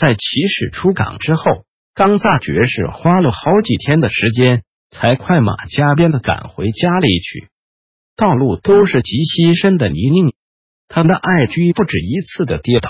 [0.00, 7.50] 在骑士出港之后，冈萨爵士花了好几天的时间，才快马加鞭的赶回家里去。
[8.16, 10.32] 道路都是极稀深的泥泞，
[10.88, 12.88] 他的爱驹不止一次的跌倒。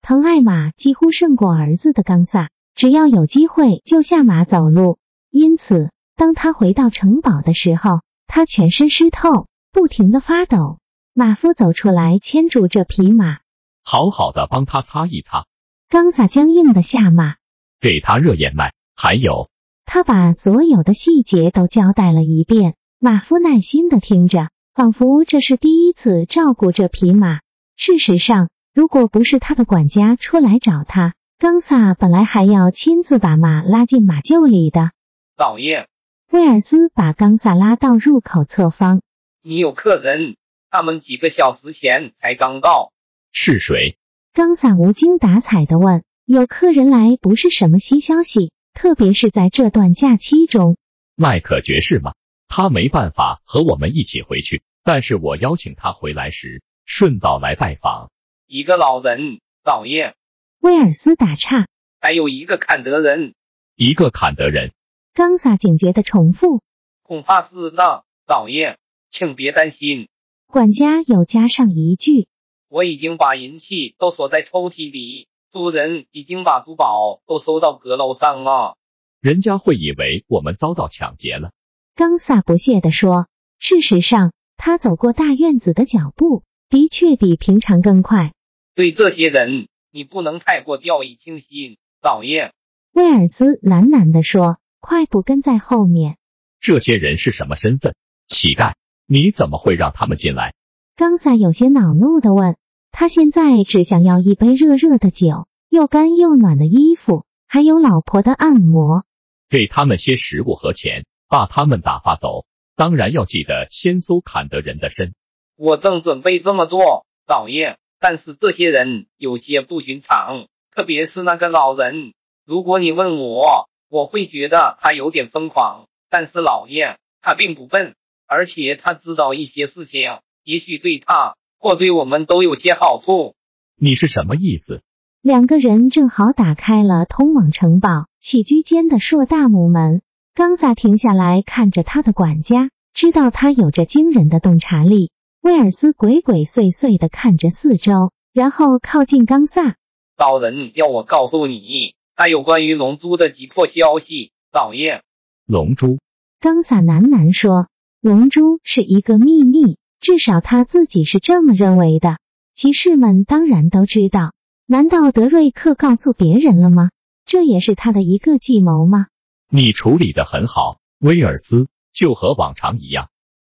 [0.00, 4.98] 疼爱马几乎胜过儿子的冈萨，只要有机会就下马走路。
[5.30, 10.78] 因此，当他回到城堡的时候，他全身湿透，不停的发抖。
[11.14, 13.40] 马夫走出来牵住这匹马，
[13.84, 15.44] 好好的帮他擦一擦。
[15.92, 17.34] 冈萨僵硬的下马，
[17.78, 19.50] 给他热眼脉，还有，
[19.84, 22.76] 他把所有的细节都交代了一遍。
[22.98, 27.40] 马夫耐心的听着，仿佛这是第一次照顾这匹马。
[27.76, 34.92] 事实上，如果不是他的管家出来找他，冈萨本来还要亲自把马拉进马厩里的。
[35.36, 35.88] 老爷，
[36.30, 39.02] 威尔斯把冈萨拉到入口侧方。
[39.42, 40.36] 你有客人，
[40.70, 42.94] 他们几个小时前才刚到。
[43.30, 43.98] 是谁？
[44.34, 50.78] 冈萨无精打采的问：“有客人来不是什么新消息，特别是在这段假期中。”
[51.16, 52.14] 麦克爵士吗？
[52.48, 58.10] 他没办法和我们一起回去，但是我邀请他回来时顺道来拜访。
[58.46, 60.14] 一个老人，老爷。
[60.60, 61.66] 威尔斯打岔
[62.00, 63.34] ：“还有一个坎德人。”
[63.76, 64.72] 一个坎德人。
[65.12, 66.62] 冈萨警觉的重复
[67.04, 68.78] ：“恐怕是的，老爷，
[69.10, 70.08] 请别担心。”
[70.48, 72.28] 管家又加上一句。
[72.72, 78.78] 我已经把银器都锁在抽屉里，主人已经把珠宝都收到阁楼上了。
[79.20, 81.52] 人家会以为我们遭到抢劫了。
[81.94, 83.28] 冈萨不屑地说
[83.60, 88.32] ：“事实上，他走过大院子的脚步的确比平常更快。
[88.74, 92.54] 对这些人，你不能太过掉以轻心，老爷。”
[92.94, 96.16] 威尔斯喃喃地说，快步跟在后面。
[96.58, 97.94] 这些人是什么身份？
[98.28, 98.72] 乞丐？
[99.06, 100.54] 你怎么会让他们进来？
[100.96, 102.56] 冈萨有些恼怒地问。
[102.92, 109.06] 他现在只想要一杯热热的酒，又干又暖的衣服，还有老婆的按摩。
[109.48, 112.44] 给他们些食物和钱，把他们打发走。
[112.76, 115.14] 当然要记得先搜坎德人的身。
[115.56, 117.78] 我正准备这么做，老爷。
[117.98, 122.12] 但是这些人有些不寻常，特别是那个老人。
[122.44, 125.86] 如果你问我，我会觉得他有点疯狂。
[126.10, 127.94] 但是老爷，他并不笨，
[128.26, 131.36] 而且他知道一些事情，也许对他。
[131.62, 133.36] 或对我们都有些好处。
[133.76, 134.82] 你是什么意思？
[135.22, 140.02] 两个人正好打开了通往城堡起居间的硕大木门。
[140.34, 145.12] 冈萨停下来看着他的管家，知道他有着惊人的洞察力。
[145.40, 149.76] 威尔斯鬼鬼祟祟的看着四周，然后靠近冈萨。
[150.16, 154.32] 老人要我告诉你，他有关于龙珠的急迫消息。
[154.52, 155.02] 老爷，
[155.46, 155.98] 龙珠。
[156.40, 157.68] 冈萨喃喃说
[158.02, 162.18] ：“龙珠是一个秘密。”至少他自己是这么认为的。
[162.52, 164.34] 骑士们当然都知道。
[164.66, 166.90] 难道德瑞克告诉别人了吗？
[167.24, 169.06] 这也是他的一个计谋吗？
[169.48, 173.10] 你处理的很好，威尔斯，就和往常一样。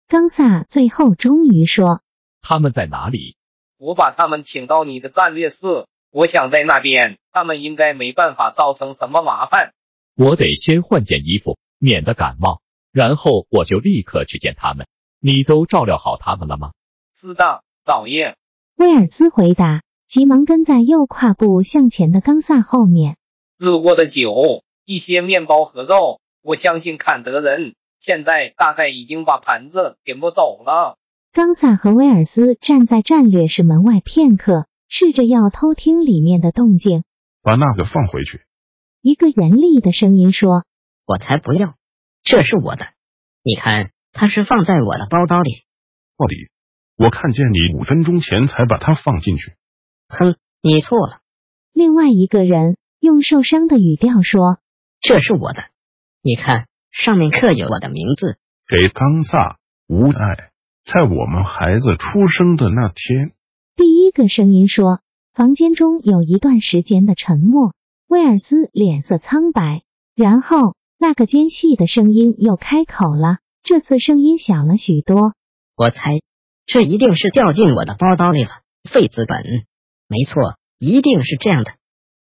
[0.08, 2.00] 冈萨最后终于说
[2.42, 3.36] ：“他们在哪里？”
[3.78, 5.86] 我把他们请到你的战略室。
[6.10, 9.72] 我想在那边，他们应该没办法造成什么麻烦。
[10.16, 12.60] 我得先换件衣服，免得感冒，
[12.91, 14.88] 然后我就立刻去见他们。
[15.25, 16.72] 你都照料好他们了吗？
[17.15, 18.37] 是的，老爷。
[18.77, 23.16] 威尔斯回答，急忙跟在又跨步向前的冈萨后面。
[23.56, 26.21] 热过的酒，一些面包和肉。
[26.43, 30.98] 我相信坎德人现在大概已经把盘子给摸走了。
[31.33, 37.04] 冈萨和威尔斯站在战略室门外片刻，试着要偷听里面的动静。
[37.42, 38.41] 把那个放回去。
[39.01, 40.65] 一个严厉的声音说
[41.07, 41.77] ：“我才不要，
[42.24, 42.86] 这是我的，
[43.45, 45.64] 你看。”它是放在我的包包里。
[46.16, 46.36] 鲍里，
[46.97, 49.54] 我看见你五分钟前才把它放进去。
[50.09, 51.20] 哼，你错了。
[51.72, 54.59] 另外一个人用受伤的语调说
[55.00, 55.64] ：“这是我的，
[56.22, 58.36] 你看上面刻有我的名字。”
[58.68, 60.50] 给冈萨无爱，
[60.84, 63.32] 在我们孩子出生的那天。
[63.74, 65.00] 第一个声音说。
[65.34, 67.72] 房间中有一段时间的沉默。
[68.06, 69.80] 威尔斯脸色苍白，
[70.14, 73.38] 然后那个尖细的声音又开口了。
[73.62, 75.34] 这次声音小了许多。
[75.76, 76.20] 我猜，
[76.66, 78.50] 这一定是掉进我的包包里了。
[78.91, 79.44] 废资本，
[80.09, 81.72] 没错，一定是这样的。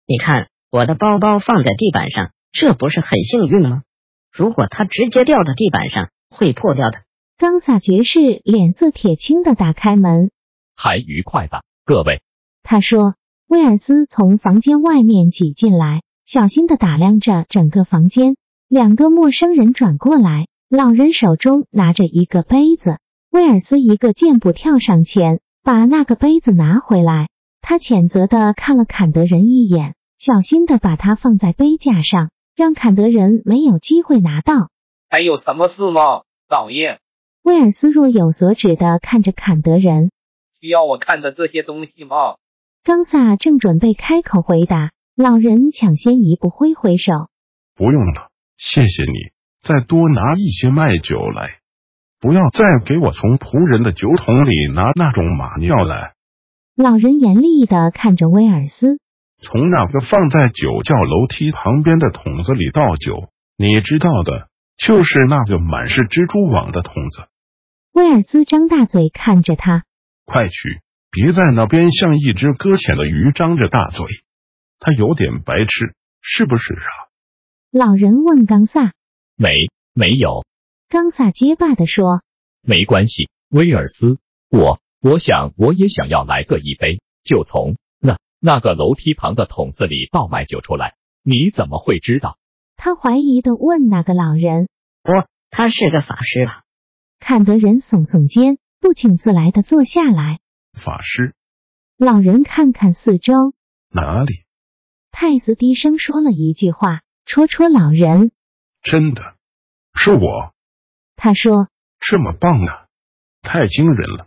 [0.06, 3.82] 你看，我的包包放在地板上，这不是很幸运吗？
[4.30, 7.02] 如果它直接掉到地板上，会破掉的。
[7.38, 10.30] 冈萨爵士脸色铁青的打开门，
[10.76, 12.22] 还愉快吧，各位。
[12.62, 13.14] 他说。
[13.48, 18.34] 威尔斯从房间外面挤进来，小心的打量着整个房间。
[18.66, 22.96] 两个陌生人转过来，老人手中拿着一个杯子。
[23.30, 27.28] 威尔斯一个箭步跳上前，把那个杯子拿回来。
[27.60, 34.70] 他谴责的看了坎德人一眼，小心的把它放在杯架上，让坎德人没有机会拿到。
[35.10, 37.00] 还有什么事吗，老爷？
[37.42, 40.10] 威尔斯若有所指的看着坎德人，
[40.58, 42.36] 需要我看的这些东西吗？
[42.82, 47.28] 冈萨正准备开口回答，老人抢先一步挥挥手
[47.76, 49.31] ：“不用了，谢谢你。
[49.62, 51.58] 再多拿一些麦酒来，
[52.20, 56.14] 不要再给我从仆人的酒桶里拿那种马尿来。”
[56.76, 58.98] 老人严厉的看着威尔斯
[59.40, 67.28] ：“从那个放在酒窖楼梯旁边的桶子里倒酒，你知道的，就是那个满是蜘蛛网的桶子。”
[67.92, 69.84] 威尔斯张大嘴看着他
[70.26, 70.52] ：“快去。”
[71.14, 74.06] 别在那边像一只搁浅的鱼，张着大嘴。
[74.78, 77.12] 他有点白痴，是不是啊？
[77.70, 78.92] 老人问冈萨。
[79.42, 80.44] 没，没有。
[80.88, 82.22] 冈萨结巴的说。
[82.60, 84.18] 没关系，威尔斯，
[84.48, 90.94] 我我想我也想要来个一杯，就从那那个楼梯旁的桶子里倒卖酒出来。
[91.24, 92.38] 你怎么会知道？
[92.76, 94.68] 他怀疑的问那个老人。
[95.02, 96.62] 我，他是个法师吧？
[97.18, 100.38] 看得人耸耸肩，不请自来的坐下来。
[100.72, 101.34] 法师，
[101.98, 103.54] 老人看看四周，
[103.90, 104.44] 哪里？
[105.10, 108.30] 太子低声说了一句话，戳戳老人。
[108.82, 109.31] 真的，
[109.94, 110.52] 是我。
[111.16, 111.68] 他说
[112.00, 112.86] ：“这么棒啊，
[113.42, 114.26] 太惊人了！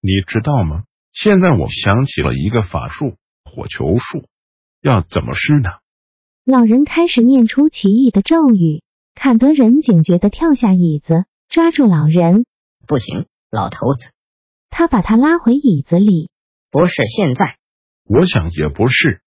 [0.00, 0.84] 你知道吗？
[1.12, 4.28] 现在我想起了一个法术——火球术，
[4.80, 5.70] 要怎么施呢？”
[6.44, 8.82] 老人开始念出奇异的咒语。
[9.14, 12.44] 坎德人警觉的跳下椅子，抓住老人。
[12.86, 14.10] 不行，老头子。
[14.68, 16.28] 他把他拉回椅子里。
[16.70, 17.56] 不是现在，
[18.04, 19.22] 我想也不是。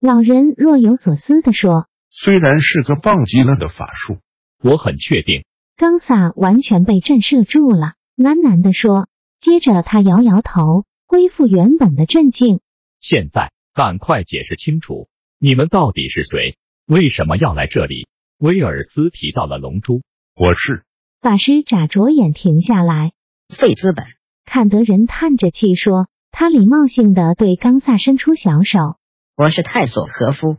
[0.00, 4.18] 老人若有所思的说：“虽然是个棒极了的法术，
[4.62, 5.44] 我很确定。”
[5.76, 9.08] 冈萨完全被震慑住了，喃喃地说。
[9.38, 12.60] 接着他摇摇头，恢复原本的镇静。
[13.00, 15.08] 现在赶快解释清楚，
[15.40, 16.56] 你们到底是谁？
[16.86, 18.06] 为什么要来这里？
[18.38, 20.02] 威尔斯提到了龙珠。
[20.36, 20.84] 我是
[21.20, 23.12] 法师，眨着眼停下来。
[23.48, 24.04] 费资本。
[24.44, 28.96] 坎德人叹着气说：“他礼貌性的对冈萨伸出小手。
[29.36, 30.58] 我是泰索和夫，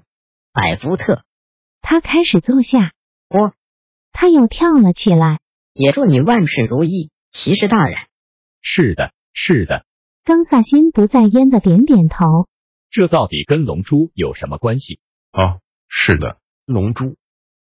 [0.51, 1.23] 百福特。”
[1.81, 2.91] 他开始坐下。
[4.13, 5.39] 我，他又跳了起来。
[5.73, 7.97] 也祝你万事如意，骑士大人。
[8.61, 9.85] 是的，是的。
[10.23, 12.47] 冈萨心不在焉的点点头。
[12.89, 14.99] 这到底跟龙珠有什么关系？
[15.31, 17.17] 啊，是的，龙珠。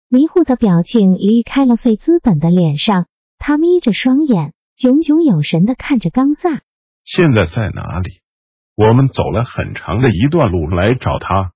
[0.07, 3.05] 迷糊的表情离开了费资本的脸上，
[3.37, 4.53] 他眯着双眼。
[4.75, 6.61] 炯炯有神的看着冈萨，
[7.03, 8.21] 现在在哪里？
[8.75, 11.51] 我们走了很长的一段路来找他，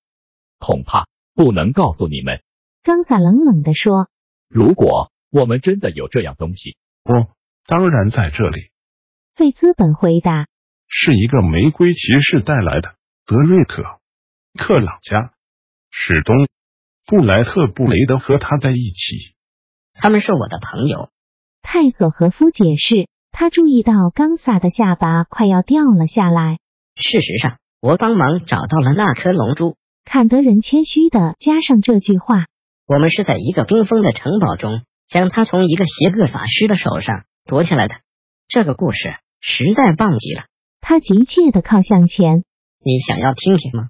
[0.59, 2.41] 恐怕不能告诉你们。
[2.83, 4.09] 冈萨冷冷的说
[4.53, 7.33] ：“如果我们真的有这样东西，哦，
[7.65, 8.69] 当然在这里。”
[9.35, 10.47] 费资本回答
[10.87, 12.95] ：“是一个玫瑰骑士带来的，
[13.25, 13.83] 德瑞克、
[14.59, 15.33] 克朗加、
[15.89, 16.47] 史东、
[17.07, 19.35] 布莱特、布雷德和他在一起。
[19.93, 21.09] 他们是我的朋友。”
[21.63, 23.07] 泰索和夫解释。
[23.35, 26.59] 他注意到冈萨的下巴快要掉了下来。
[26.93, 29.75] 事实上，我帮忙找到了那颗龙珠。
[30.05, 32.45] 坎德人谦虚的加上这句话
[32.85, 37.95] ：“我们是在一个冰封的城堡中，将他从一个邪恶法师的手上夺下来的。
[38.47, 38.99] 这个故事
[39.39, 40.45] 实在棒极了。”
[40.81, 42.43] 他急切的靠向前
[42.83, 43.89] ：“你想要听听吗？”“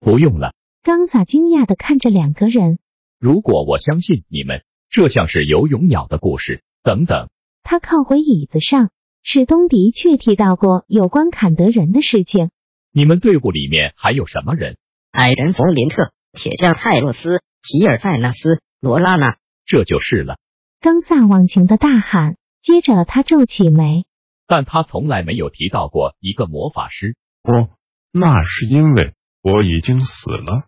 [0.00, 2.78] 不用了。”冈萨惊讶的看着两个人。
[3.20, 7.28] “如果我相信你们，这像是游泳鸟的故事。”等等。
[7.62, 8.90] 他靠回椅子上。
[9.24, 12.50] 史东的确提到过有关坎德人的事情。
[12.90, 14.78] 你们队伍里面还有什么人？
[15.12, 20.38] 矮人弗林特、铁匠泰洛斯、吉尔塞纳斯、罗拉娜，这就是了。
[20.80, 24.04] 冈萨忘情的大喊，接着他皱起眉。
[24.46, 27.16] 但他从来没有提到过一个魔法师。
[27.42, 27.70] 哦，
[28.12, 30.66] 那是因为我已经死了。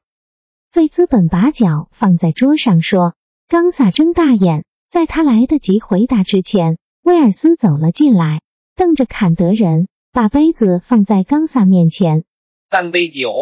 [0.70, 3.14] 费兹本把脚放在桌上说。
[3.48, 4.64] 冈萨睁大眼。
[4.88, 8.42] 在他来得及回答之前，威尔斯走了进来，
[8.76, 12.22] 瞪着坎德人，把杯子放在冈萨面前。
[12.70, 13.32] 三杯酒，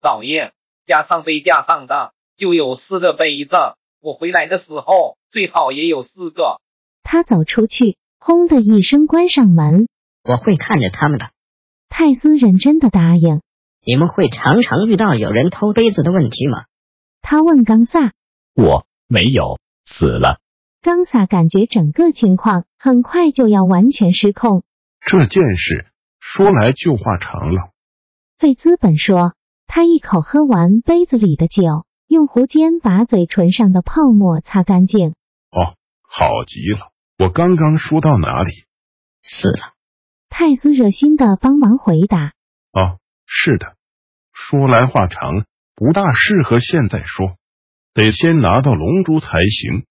[0.00, 0.52] 老爷，
[0.86, 3.54] 加上杯架上的就有四个杯子。
[4.00, 6.58] 我回来的时候最好也有四个。
[7.02, 9.86] 他走出去，轰的一声关上门。
[10.24, 11.26] 我会看着他们的。
[11.90, 13.42] 泰斯认真的答应。
[13.84, 16.64] 你们会常常遇到有人偷杯子的问题吗？
[17.20, 18.12] 他问冈萨。
[18.54, 20.38] 我没有，死了。
[20.80, 24.62] 冈萨感觉整个情况很快就要完全失控。
[25.04, 25.84] 这件事
[26.18, 27.70] 说来就话长了。
[28.38, 29.34] 费兹本说，
[29.66, 35.10] 他一口喝完杯子里的酒，用胡尖把嘴唇上的泡沫擦干净。
[35.52, 36.90] 哦，好极了！
[37.18, 38.50] 我刚刚说到哪里？
[39.22, 39.74] 死了。
[40.28, 42.32] 泰斯热心的帮忙回答。
[42.72, 43.76] 哦，是的。
[44.32, 45.44] 说来话长，
[45.76, 47.36] 不大适合现在说，
[47.94, 49.84] 得先拿到龙珠才行。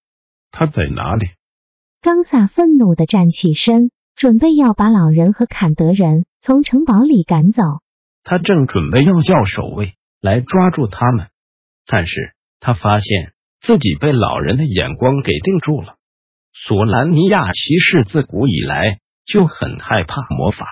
[0.51, 1.29] 他在哪里？
[2.01, 7.63] 冈萨愤怒的站起身，准备要把老人和坎德人从城堡里赶走。
[8.25, 11.29] 他正准备要叫守卫来抓住他们，
[11.91, 15.95] 但是他发现自己被老人的眼光给定住了。
[16.53, 20.65] 索兰尼亚骑士自古以来就很害怕魔法，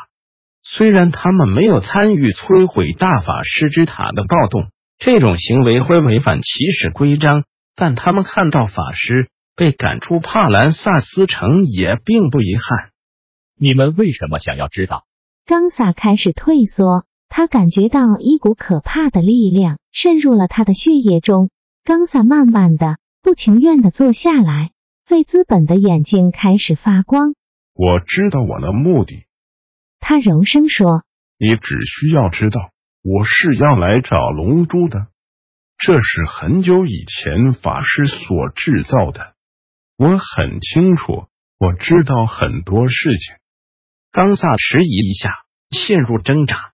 [0.64, 4.70] 虽然他们没有参与摧毁大法师之塔的暴动，
[5.00, 7.46] 这种行为会违反骑士规章，
[7.76, 12.92] 但他们看到法师被赶出帕兰萨斯城也并不遗憾。
[13.60, 15.06] 你们为什么想要知道？
[15.48, 17.07] 冈萨开始退缩。
[17.30, 21.50] 他感觉到一股可怕的力量渗入了他的血液中。
[21.84, 24.72] 冈萨慢慢的、不情愿的坐下来，
[25.06, 27.34] 费兹本的眼睛开始发光。
[27.74, 29.24] 我知道我的目的，
[30.00, 31.04] 他柔声说
[31.40, 32.72] ：“你只需要知道，
[33.04, 35.08] 我是要来找龙珠的。
[35.78, 39.36] 这是很久以前法师所制造的。
[39.96, 41.28] 我很清楚，
[41.60, 43.36] 我知道很多事情。”
[44.12, 45.30] 冈萨迟疑一下，
[45.70, 46.74] 陷入挣扎。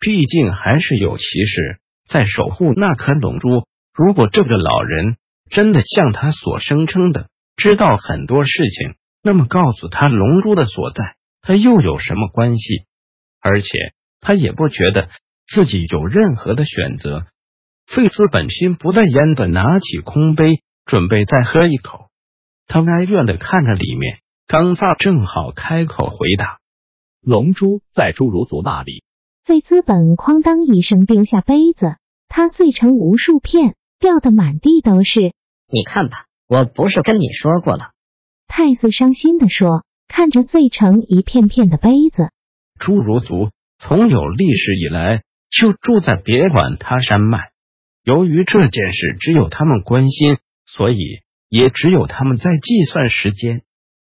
[0.00, 3.48] 毕竟还是有骑士在守护那颗龙珠。
[3.94, 5.16] 如果这个老人
[5.50, 12.84] 真的像他所声称的知道很多事情，那么告诉他龙珠的所在，他又有什么关系？
[13.40, 13.68] 而且
[14.20, 15.08] 他也不觉得
[15.48, 17.26] 自己有任何的选择。
[17.86, 22.10] 费兹本心不在焉的拿起空杯，准备再喝一口。
[22.66, 26.58] 他哀怨的看着里面，冈萨正好开口回答
[27.24, 29.02] ：“龙珠在侏儒族那里。”
[29.48, 31.96] 费资本哐当一声丢下杯子，
[32.28, 35.32] 它碎成无数片，掉得满地都是。
[35.72, 37.92] 你看吧，我不是跟你说过了？
[38.46, 42.28] 泰斯伤心的说，看着碎成一片片的杯子。
[42.78, 47.48] 侏儒族从有历史以来就住在别管他山脉，
[48.04, 50.36] 由于这件事只有他们关心，
[50.66, 50.98] 所以
[51.48, 53.62] 也只有他们在计算时间。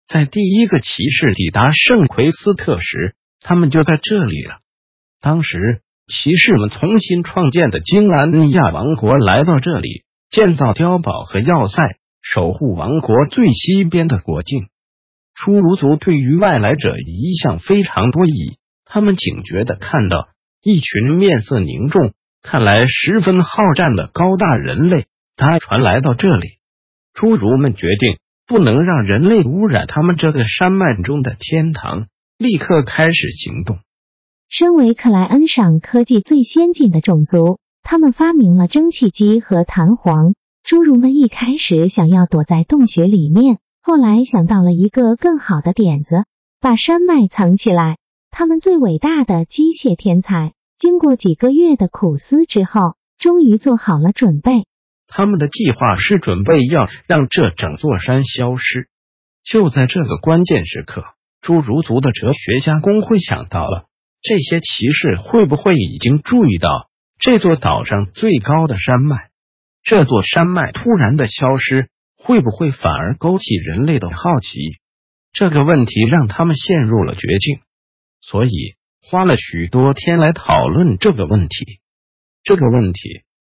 [0.07, 4.61] 在第一个骑士抵达圣奎斯特时，他们就在这里了。
[5.25, 11.81] 当时，骑士们重新创建的金兰尼亚王国来到这里，建造碉堡和要塞，
[12.21, 14.67] 守护王国最西边的国境。
[15.35, 20.27] 侏儒族对于外来者一向非常多疑，他们警觉的看到
[20.61, 22.13] 一群面色凝重、
[22.43, 26.49] 看来十分好战的高大人类搭船来到这里。
[27.15, 32.05] 侏儒们决定不能让人类污染他们这个山脉中的天堂，
[32.37, 33.79] 立刻开始行动。
[34.57, 40.33] 身为克莱恩上科技最先进的种族，他们发明了蒸汽机和弹簧。
[40.63, 46.23] 侏儒们一开始想要躲在洞穴里面，后来想到了一个更好的点子，
[46.61, 47.97] 把山脉藏起来。
[48.31, 54.63] 他们最伟大的机械天才，经过几个月的苦思之后，终于做好了准备。
[55.05, 58.87] 他们的计划是准备要让这整座山消失。
[59.43, 61.03] 就在这个关键时刻，
[61.41, 63.87] 侏儒族的哲学家工会想到了。
[64.27, 66.89] 这些骑士会不会已经注意到
[67.19, 69.15] 这座岛上最高的山脉？
[69.83, 74.79] 这座山脉突然的消失，会不会反而勾起人类的好奇？
[75.31, 77.59] 这个问题让他们陷入了绝境，
[78.19, 78.49] 所以
[79.03, 81.81] 花了许多天来讨论这个问题。
[82.43, 82.99] 这个问题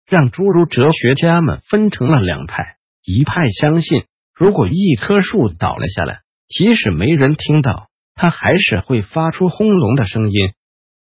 [0.08, 10.54] 让诸如哲学家们分成了两派：一派相信，如果一棵树倒了下来，即使没人听到，它还是会发出轰隆的声音。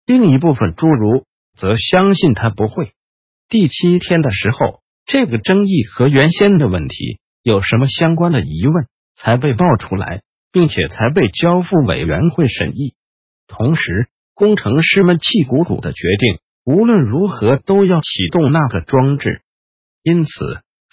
[0.08, 2.92] 另一部分侏儒则相信他不会。
[3.46, 8.86] 第七天的时候，这个争议和原先的问题有什么相关的疑问
[9.16, 12.94] 才被爆出来，并且才被交付委员会审议。
[13.48, 19.42] 同时，工程师们气鼓鼓的决定，无论如何都要启动那个装置。
[20.02, 20.30] 因此，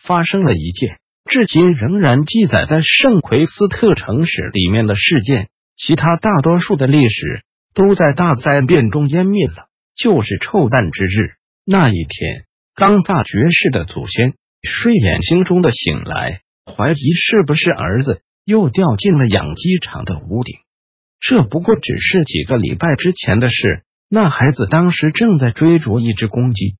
[0.03, 5.47] 发生了一件至今仍然记载在圣奎斯特城史里面的事件。
[5.77, 7.43] 其他大多数的历史。
[7.75, 20.55] 都在大灾变中湮灭了，就是臭蛋之日那一天，冈萨爵士的祖先睡眼惺忪的醒来，怀疑是不是儿子又掉进了养鸡场的屋顶。
[21.19, 26.77] 这不过只是几个礼拜之前的事，那孩子当时正在追逐一只公鸡。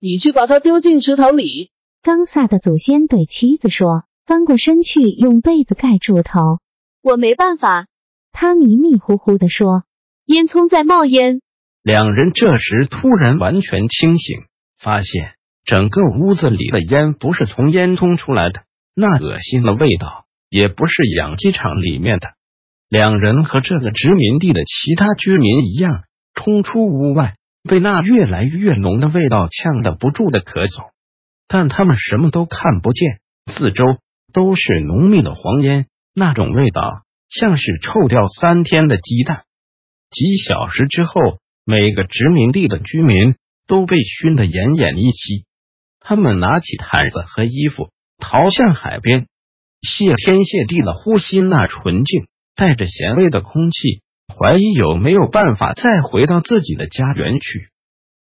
[0.00, 1.70] 你去把它丢进池塘里。
[2.02, 6.58] 冈萨的祖先对妻子说，翻过身去用被子盖住头。
[7.02, 7.86] 我没办法。
[8.30, 9.84] 他迷迷糊糊的说，
[10.26, 11.40] 烟囱在冒烟。
[11.82, 14.38] 两人这时突然完全清醒，
[14.80, 18.62] 发现整个屋子里的烟不是从烟囱出来的，
[18.94, 22.28] 那恶心的味道也不是养鸡场里面的。
[22.88, 26.04] 两人和这个殖民地的其他居民一样，
[26.34, 27.34] 冲出屋外。
[27.66, 30.90] 被那越来越浓的味道呛得不住的咳嗽，
[31.48, 33.84] 但他们什么都看不见，四周
[34.34, 36.82] 都是浓密的黄烟，那种味道
[37.30, 39.44] 像是臭掉三天的鸡蛋。
[40.14, 41.20] 几小时之后，
[41.66, 43.34] 每个殖民地的居民
[43.66, 45.44] 都被熏得奄奄一息，
[45.98, 49.26] 他们拿起毯子和衣服逃向海边，
[49.82, 54.02] 谢天谢地的呼吸那纯净、带着咸味的空气。
[54.26, 57.68] 怀疑有没有办法再回到自己的家园去。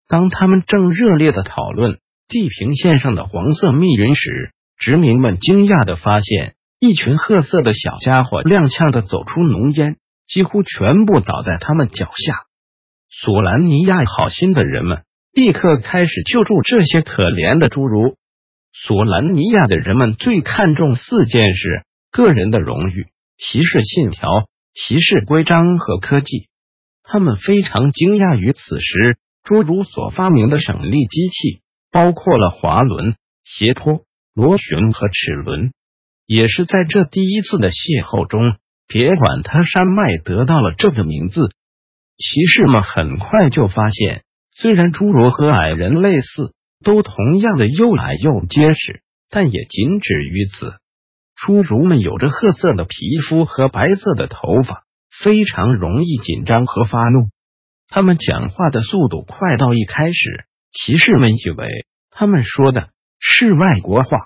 [0.07, 9.97] 当他们正热烈的讨论地平线上的黄色密云时，殖民们惊讶的发现，一群褐色的小家伙踉跄的走出浓烟，
[10.29, 12.45] 几乎全部倒在他们脚下。
[13.11, 18.17] 索兰尼亚好心的人们立刻开始救助这些可怜的侏儒。
[18.73, 21.83] 索兰尼亚的人们最看重四件事：
[22.13, 24.29] 个人的荣誉、骑士信条。
[24.75, 26.47] 骑士规章和科技，
[27.03, 34.05] 他们非常惊讶于此时侏儒所发明的省力机器，包括了滑轮、斜坡、
[34.35, 35.73] 螺旋和齿轮。
[36.27, 38.57] 也是在这第一次的邂逅中，
[38.89, 41.51] 别管他山脉得到了这个名字。
[42.17, 46.53] 骑士们很快就发现，虽然侏儒和矮人类似，
[46.83, 50.73] 都同样的又矮又结实，但也仅止于此。
[51.47, 54.83] 侏儒们有着褐色的皮肤和白色的头发，
[55.23, 57.29] 非常容易紧张和发怒。
[57.89, 64.17] 他们讲话的速度快到一开始，骑士们以为他们说的是外国话，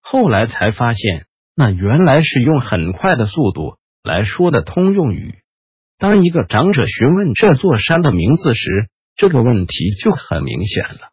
[0.00, 5.36] 后来才发现那原来是用很快的速度来说的通用语。
[5.98, 11.10] 当一个长者询问这座山的名字时，这个问题就很明显了。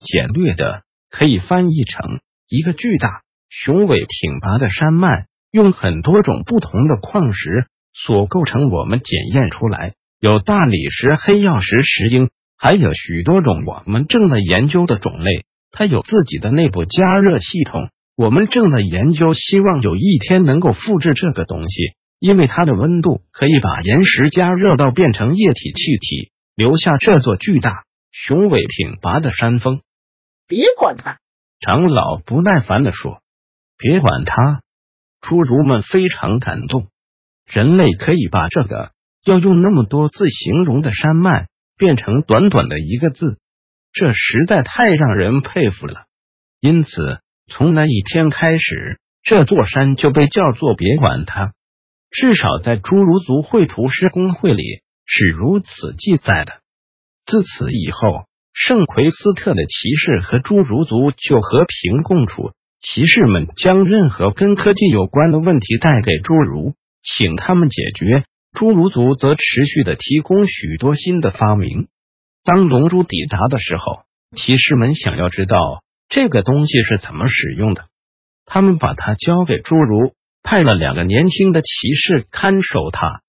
[0.00, 2.18] 简略的可以翻译成
[2.48, 3.22] 一个巨大。
[3.48, 8.68] 雄伟挺拔的山脉，用很多种不同的矿石所构成。
[8.68, 15.44] 我们检验出来有大理石、黑曜石、石英，还有许多种我们正在研究的种类。
[15.70, 17.90] 它有自己的内部加热系统。
[18.16, 21.94] 我们正在研究，希望有一天能够复制这个东西，
[22.24, 29.82] 因为它的温度可以把岩石加热到变成液体气体，留下这座巨大、雄伟挺拔的山峰。
[30.48, 31.18] 别管它，
[31.60, 33.20] 长老不耐烦的说。
[33.76, 34.62] 别管他，
[35.20, 36.86] 侏儒们非常感动。
[37.46, 38.92] 人类可以把这个
[39.26, 43.36] 要用那么多字形容的山脉变成短短的一个字，
[43.92, 46.06] 这实在太让人佩服了。
[46.58, 51.52] 因此，从那一天开始，这座山就被叫做“别管它”。
[52.14, 54.62] 至少在侏儒族绘图师工会里
[55.04, 56.52] 是如此记载的。
[57.26, 62.52] 自此以后，圣奎斯特的骑士和侏儒族就和平共处。
[62.80, 68.22] 骑士们将任何跟科技有关的问题带给侏儒，请他们解决；
[68.56, 71.88] 侏儒族则持续的提供许多新的发明。
[72.44, 74.02] 当龙珠抵达的时候，
[74.36, 77.86] 骑士们想要知道这个东西是怎么使用的。
[78.46, 80.12] 他们把它交给侏儒，
[80.44, 83.22] 派了两个年轻的骑士看守他。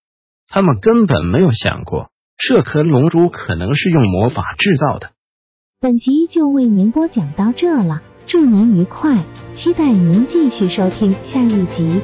[0.47, 5.09] 他们根本没有想过这颗龙珠可能是用魔法制造的。
[5.79, 8.03] 本集就为您播讲到这了。
[8.27, 9.23] 祝您愉快，
[9.53, 12.01] 期待您继续收听下一集。